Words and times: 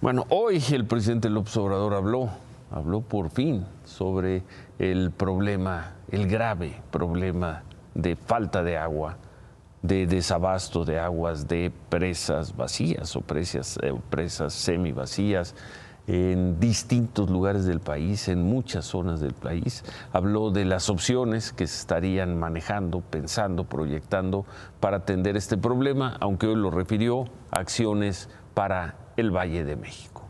Bueno, 0.00 0.26
hoy 0.28 0.62
el 0.70 0.84
presidente 0.84 1.28
López 1.28 1.56
Obrador 1.56 1.94
habló, 1.94 2.30
habló 2.70 3.00
por 3.00 3.30
fin 3.30 3.66
sobre 3.82 4.44
el 4.78 5.10
problema, 5.10 5.94
el 6.12 6.28
grave 6.28 6.80
problema 6.92 7.64
de 7.96 8.14
falta 8.14 8.62
de 8.62 8.76
agua, 8.76 9.16
de 9.82 10.06
desabasto 10.06 10.84
de 10.84 11.00
aguas, 11.00 11.48
de 11.48 11.72
presas 11.88 12.56
vacías 12.56 13.16
o 13.16 13.22
presas, 13.22 13.76
eh, 13.82 13.92
presas 14.08 14.52
semi 14.52 14.92
vacías 14.92 15.56
en 16.06 16.60
distintos 16.60 17.28
lugares 17.28 17.64
del 17.64 17.80
país, 17.80 18.28
en 18.28 18.44
muchas 18.44 18.84
zonas 18.84 19.18
del 19.18 19.34
país. 19.34 19.82
Habló 20.12 20.52
de 20.52 20.64
las 20.64 20.90
opciones 20.90 21.52
que 21.52 21.66
se 21.66 21.76
estarían 21.76 22.38
manejando, 22.38 23.00
pensando, 23.00 23.64
proyectando 23.64 24.46
para 24.78 24.98
atender 24.98 25.36
este 25.36 25.56
problema, 25.56 26.16
aunque 26.20 26.46
hoy 26.46 26.54
lo 26.54 26.70
refirió 26.70 27.24
a 27.50 27.58
acciones 27.58 28.28
para 28.54 29.07
el 29.18 29.32
Valle 29.32 29.64
de 29.64 29.74
México. 29.74 30.28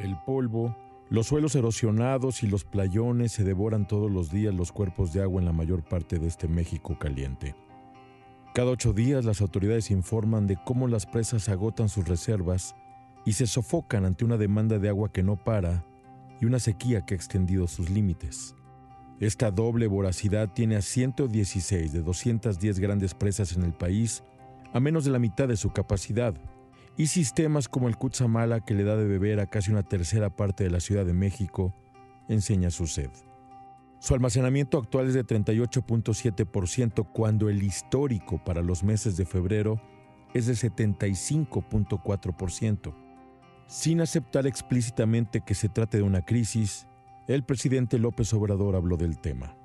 El 0.00 0.16
polvo, 0.26 0.76
los 1.10 1.28
suelos 1.28 1.54
erosionados 1.54 2.42
y 2.42 2.48
los 2.48 2.64
playones 2.64 3.30
se 3.30 3.44
devoran 3.44 3.86
todos 3.86 4.10
los 4.10 4.32
días 4.32 4.52
los 4.52 4.72
cuerpos 4.72 5.12
de 5.12 5.22
agua 5.22 5.40
en 5.40 5.46
la 5.46 5.52
mayor 5.52 5.84
parte 5.84 6.18
de 6.18 6.26
este 6.26 6.48
México 6.48 6.98
caliente. 6.98 7.54
Cada 8.52 8.72
ocho 8.72 8.92
días 8.92 9.24
las 9.24 9.40
autoridades 9.40 9.92
informan 9.92 10.48
de 10.48 10.56
cómo 10.64 10.88
las 10.88 11.06
presas 11.06 11.48
agotan 11.48 11.88
sus 11.88 12.08
reservas 12.08 12.74
y 13.24 13.34
se 13.34 13.46
sofocan 13.46 14.04
ante 14.04 14.24
una 14.24 14.38
demanda 14.38 14.80
de 14.80 14.88
agua 14.88 15.12
que 15.12 15.22
no 15.22 15.36
para 15.36 15.84
y 16.40 16.46
una 16.46 16.58
sequía 16.58 17.06
que 17.06 17.14
ha 17.14 17.16
extendido 17.16 17.68
sus 17.68 17.90
límites. 17.90 18.56
Esta 19.20 19.50
doble 19.50 19.86
voracidad 19.86 20.52
tiene 20.52 20.76
a 20.76 20.82
116 20.82 21.92
de 21.92 22.02
210 22.02 22.80
grandes 22.80 23.14
presas 23.14 23.56
en 23.56 23.62
el 23.62 23.72
país, 23.72 24.22
a 24.72 24.80
menos 24.80 25.04
de 25.04 25.12
la 25.12 25.18
mitad 25.18 25.48
de 25.48 25.56
su 25.56 25.72
capacidad, 25.72 26.34
y 26.96 27.06
sistemas 27.06 27.68
como 27.68 27.88
el 27.88 27.96
Cutzamala, 27.96 28.64
que 28.64 28.74
le 28.74 28.84
da 28.84 28.96
de 28.96 29.06
beber 29.06 29.40
a 29.40 29.46
casi 29.46 29.70
una 29.70 29.82
tercera 29.82 30.30
parte 30.34 30.64
de 30.64 30.70
la 30.70 30.80
Ciudad 30.80 31.06
de 31.06 31.14
México, 31.14 31.74
enseña 32.28 32.70
su 32.70 32.86
sed. 32.86 33.10
Su 34.00 34.14
almacenamiento 34.14 34.78
actual 34.78 35.08
es 35.08 35.14
de 35.14 35.24
38.7% 35.24 37.08
cuando 37.12 37.48
el 37.48 37.62
histórico 37.62 38.42
para 38.44 38.62
los 38.62 38.84
meses 38.84 39.16
de 39.16 39.24
febrero 39.24 39.80
es 40.34 40.46
de 40.46 40.52
75.4%. 40.52 42.94
Sin 43.66 44.02
aceptar 44.02 44.46
explícitamente 44.46 45.40
que 45.40 45.54
se 45.54 45.70
trate 45.70 45.96
de 45.96 46.02
una 46.02 46.22
crisis, 46.22 46.86
el 47.26 47.44
presidente 47.44 47.98
López 47.98 48.32
Obrador 48.34 48.76
habló 48.76 48.96
del 48.96 49.18
tema. 49.18 49.56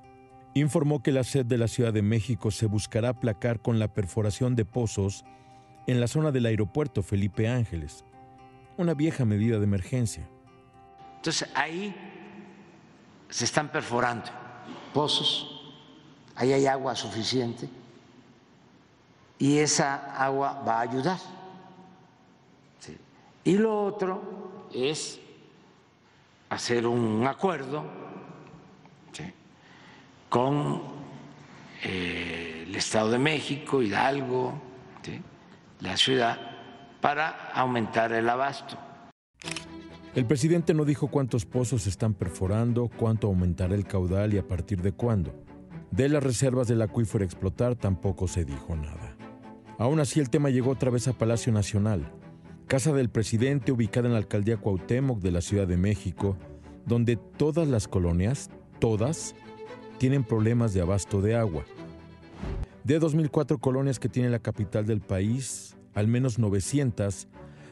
Informó 0.54 1.04
que 1.04 1.12
la 1.12 1.24
sed 1.24 1.46
de 1.46 1.58
la 1.58 1.68
Ciudad 1.68 1.94
de 1.94 2.02
México 2.02 2.52
se 2.52 2.66
buscará 2.66 3.10
aplacar 3.10 3.62
con 3.62 3.80
la 3.80 3.94
perforación 3.94 4.56
de 4.56 4.66
pozos 4.66 5.26
en 5.88 6.00
la 6.00 6.08
zona 6.08 6.32
del 6.32 6.46
aeropuerto 6.46 7.04
Felipe 7.04 7.48
Ángeles, 7.48 8.06
una 8.78 8.94
vieja 8.94 9.26
medida 9.26 9.58
de 9.58 9.64
emergencia. 9.66 10.28
Entonces 11.18 11.50
ahí 11.54 11.96
se 13.30 13.46
están 13.46 13.72
perforando 13.72 14.30
pozos, 14.94 15.74
ahí 16.36 16.54
hay 16.54 16.66
agua 16.66 16.96
suficiente 16.96 17.70
y 19.38 19.58
esa 19.58 20.16
agua 20.16 20.64
va 20.66 20.80
a 20.80 20.82
ayudar. 20.82 21.20
Y 23.44 23.58
lo 23.58 23.86
otro 23.86 24.68
es 24.74 25.20
hacer 26.60 26.86
un 26.86 27.26
acuerdo 27.26 27.86
con 30.28 30.82
eh, 31.86 32.66
el 32.68 32.76
Estado 32.76 33.12
de 33.12 33.18
México, 33.18 33.82
Hidalgo, 33.82 34.62
la 35.80 35.96
ciudad, 35.96 36.38
para 37.00 37.50
aumentar 37.54 38.12
el 38.12 38.28
abasto. 38.28 38.78
El 40.14 40.26
presidente 40.26 40.74
no 40.74 40.84
dijo 40.84 41.08
cuántos 41.08 41.46
pozos 41.46 41.88
están 41.88 42.14
perforando, 42.14 42.90
cuánto 42.90 43.28
aumentará 43.28 43.74
el 43.74 43.86
caudal 43.86 44.34
y 44.34 44.38
a 44.38 44.46
partir 44.46 44.82
de 44.82 44.92
cuándo. 44.92 45.34
De 45.92 46.10
las 46.10 46.22
reservas 46.22 46.68
del 46.68 46.82
acuífero 46.82 47.24
explotar 47.24 47.76
tampoco 47.76 48.28
se 48.28 48.44
dijo 48.44 48.76
nada. 48.76 49.16
Aún 49.78 50.02
así, 50.02 50.20
el 50.20 50.30
tema 50.30 50.50
llegó 50.50 50.72
otra 50.72 50.92
vez 50.92 51.08
a 51.08 51.14
Palacio 51.14 51.54
Nacional 51.54 52.12
casa 52.70 52.94
del 52.94 53.10
presidente 53.10 53.72
ubicada 53.72 54.06
en 54.06 54.14
la 54.14 54.20
alcaldía 54.20 54.58
Cuauhtémoc 54.58 55.22
de 55.22 55.32
la 55.32 55.42
Ciudad 55.42 55.68
de 55.68 55.76
México, 55.76 56.38
donde 56.90 57.16
todas 57.16 57.68
las 57.68 57.88
colonias, 57.88 58.50
todas, 58.80 59.36
tienen 60.00 60.24
problemas 60.24 60.74
de 60.74 60.82
abasto 60.82 61.22
de 61.22 61.36
agua. 61.36 61.64
De 62.84 62.98
2004 62.98 63.60
colonias 63.60 64.00
que 64.00 64.10
tiene 64.10 64.30
la 64.30 64.40
capital 64.40 64.88
del 64.88 65.00
país, 65.00 65.78
al 65.94 66.08
menos 66.08 66.40
900 66.40 67.28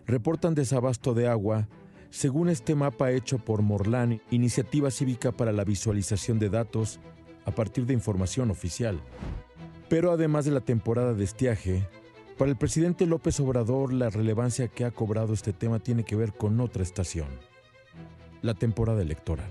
reportan 0.05 0.53
desabasto 0.53 1.15
de 1.15 1.27
agua, 1.27 1.67
según 2.11 2.47
este 2.47 2.75
mapa 2.75 3.11
hecho 3.11 3.39
por 3.39 3.63
Morlán, 3.63 4.21
Iniciativa 4.29 4.91
Cívica 4.91 5.31
para 5.31 5.51
la 5.51 5.63
Visualización 5.63 6.37
de 6.37 6.49
Datos, 6.49 6.99
a 7.45 7.51
partir 7.51 7.87
de 7.87 7.93
información 7.93 8.51
oficial. 8.51 9.01
Pero 9.89 10.11
además 10.11 10.45
de 10.45 10.51
la 10.51 10.61
temporada 10.61 11.15
de 11.15 11.23
estiaje, 11.23 11.89
para 12.37 12.51
el 12.51 12.57
presidente 12.57 13.07
López 13.07 13.39
Obrador, 13.39 13.91
la 13.91 14.11
relevancia 14.11 14.67
que 14.67 14.85
ha 14.85 14.91
cobrado 14.91 15.33
este 15.33 15.53
tema 15.53 15.79
tiene 15.79 16.03
que 16.03 16.15
ver 16.15 16.33
con 16.33 16.59
otra 16.61 16.83
estación, 16.83 17.27
la 18.41 18.53
temporada 18.53 19.01
electoral. 19.01 19.49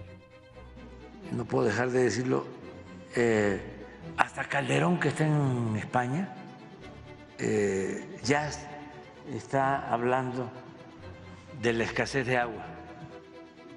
No 1.32 1.44
puedo 1.44 1.66
dejar 1.66 1.90
de 1.90 2.04
decirlo, 2.04 2.46
eh, 3.14 3.60
hasta 4.16 4.44
Calderón, 4.44 5.00
que 5.00 5.08
está 5.08 5.26
en 5.26 5.76
España, 5.76 6.34
eh, 7.38 8.18
ya 8.22 8.50
está 9.34 9.90
hablando 9.92 10.50
de 11.60 11.72
la 11.72 11.84
escasez 11.84 12.26
de 12.26 12.36
agua, 12.36 12.64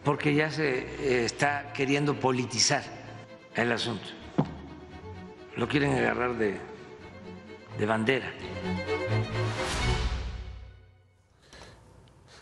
porque 0.04 0.34
ya 0.36 0.52
se 0.52 0.80
eh, 0.80 1.26
está 1.26 1.74
queriendo 1.74 2.20
politizar 2.20 2.84
el 3.56 3.72
asunto. 3.72 4.08
Lo 5.56 5.68
quieren 5.68 5.94
agarrar 5.94 6.36
de 6.36 6.70
de 7.80 7.86
bandera. 7.86 8.28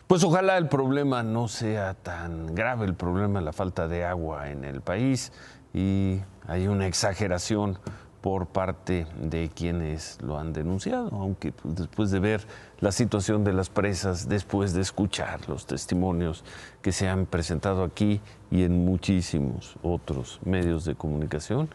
Pues 0.08 0.24
ojalá 0.24 0.56
el 0.56 0.68
problema 0.68 1.22
no 1.22 1.48
sea 1.48 1.92
tan 1.92 2.54
grave, 2.54 2.86
el 2.86 2.94
problema 2.94 3.40
de 3.40 3.44
la 3.44 3.52
falta 3.52 3.88
de 3.88 4.06
agua 4.06 4.48
en 4.48 4.64
el 4.64 4.80
país 4.80 5.32
y 5.74 6.20
hay 6.46 6.66
una 6.66 6.86
exageración 6.86 7.78
por 8.22 8.46
parte 8.46 9.06
de 9.20 9.50
quienes 9.54 10.16
lo 10.22 10.38
han 10.38 10.54
denunciado, 10.54 11.10
aunque 11.12 11.52
pues, 11.52 11.76
después 11.76 12.10
de 12.10 12.20
ver 12.20 12.46
la 12.80 12.90
situación 12.90 13.44
de 13.44 13.52
las 13.52 13.68
presas, 13.68 14.30
después 14.30 14.72
de 14.72 14.80
escuchar 14.80 15.46
los 15.46 15.66
testimonios 15.66 16.42
que 16.80 16.92
se 16.92 17.06
han 17.06 17.26
presentado 17.26 17.84
aquí 17.84 18.22
y 18.50 18.62
en 18.62 18.86
muchísimos 18.86 19.76
otros 19.82 20.40
medios 20.42 20.86
de 20.86 20.94
comunicación, 20.94 21.68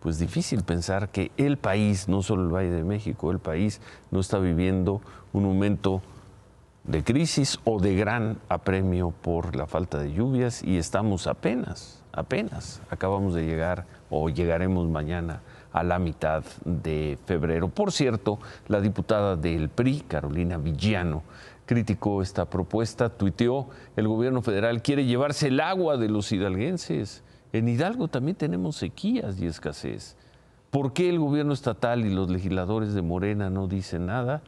pues 0.00 0.18
difícil 0.18 0.64
pensar 0.64 1.10
que 1.10 1.30
el 1.36 1.56
país, 1.56 2.08
no 2.08 2.22
solo 2.22 2.42
el 2.42 2.52
Valle 2.52 2.70
de 2.70 2.82
México, 2.82 3.30
el 3.30 3.38
país 3.38 3.80
no 4.10 4.18
está 4.18 4.38
viviendo 4.38 5.00
un 5.32 5.44
momento 5.44 6.02
de 6.86 7.02
crisis 7.02 7.58
o 7.64 7.80
de 7.80 7.96
gran 7.96 8.38
apremio 8.48 9.10
por 9.10 9.56
la 9.56 9.66
falta 9.66 9.98
de 9.98 10.12
lluvias 10.12 10.62
y 10.62 10.78
estamos 10.78 11.26
apenas, 11.26 12.02
apenas, 12.12 12.80
acabamos 12.90 13.34
de 13.34 13.44
llegar 13.44 13.86
o 14.08 14.28
llegaremos 14.28 14.88
mañana 14.88 15.42
a 15.72 15.82
la 15.82 15.98
mitad 15.98 16.44
de 16.64 17.18
febrero. 17.26 17.68
Por 17.68 17.92
cierto, 17.92 18.38
la 18.68 18.80
diputada 18.80 19.36
del 19.36 19.68
PRI, 19.68 20.00
Carolina 20.02 20.58
Villano, 20.58 21.22
criticó 21.66 22.22
esta 22.22 22.44
propuesta, 22.44 23.08
tuiteó, 23.08 23.68
el 23.96 24.06
gobierno 24.06 24.40
federal 24.40 24.80
quiere 24.80 25.04
llevarse 25.04 25.48
el 25.48 25.60
agua 25.60 25.96
de 25.96 26.08
los 26.08 26.30
hidalguenses. 26.30 27.24
En 27.52 27.68
Hidalgo 27.68 28.08
también 28.08 28.36
tenemos 28.36 28.76
sequías 28.76 29.40
y 29.40 29.46
escasez. 29.46 30.16
¿Por 30.70 30.92
qué 30.92 31.08
el 31.08 31.18
gobierno 31.18 31.52
estatal 31.52 32.04
y 32.06 32.14
los 32.14 32.30
legisladores 32.30 32.94
de 32.94 33.02
Morena 33.02 33.50
no 33.50 33.66
dicen 33.66 34.06
nada? 34.06 34.42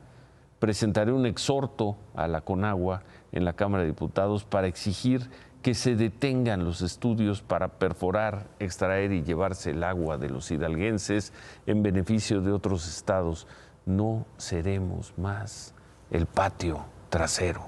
Presentaré 0.59 1.13
un 1.13 1.27
exhorto 1.27 1.97
a 2.15 2.27
la 2.27 2.41
Conagua 2.41 3.03
en 3.33 3.45
la 3.45 3.53
Cámara 3.53 3.83
de 3.83 3.91
Diputados 3.91 4.45
para 4.45 4.67
exigir 4.67 5.31
que 5.63 5.75
se 5.75 5.97
detengan 5.97 6.65
los 6.65 6.83
estudios 6.83 7.43
para 7.43 7.69
perforar, 7.69 8.47
extraer 8.59 9.13
y 9.13 9.23
llevarse 9.23 9.71
el 9.71 9.85
agua 9.85 10.17
de 10.17 10.31
los 10.31 10.51
hidalguenses 10.51 11.33
en 11.67 11.83
beneficio 11.83 12.41
de 12.41 12.53
otros 12.53 12.89
estados. 12.89 13.47
No 13.87 14.27
seremos 14.37 15.15
más 15.17 15.75
el 16.11 16.27
patio 16.27 16.85
trasero 17.09 17.63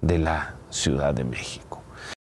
de 0.00 0.18
la 0.18 0.54
Ciudad 0.70 1.14
de 1.14 1.24
México. 1.24 1.82